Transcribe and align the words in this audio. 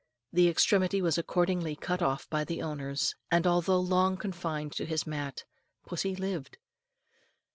The 0.33 0.47
extremity 0.49 0.99
was 0.99 1.19
accordingly 1.19 1.75
cut 1.75 2.01
off 2.01 2.27
by 2.27 2.43
the 2.43 2.59
owners, 2.63 3.13
and, 3.29 3.45
although 3.45 3.79
long 3.79 4.17
confined 4.17 4.71
to 4.77 4.85
his 4.87 5.05
mat, 5.05 5.43
pussy 5.85 6.15
lived. 6.15 6.57